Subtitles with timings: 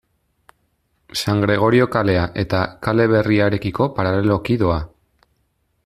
[1.23, 4.81] San Gregorio kalea eta Kale Berriarekiko paraleloki doa.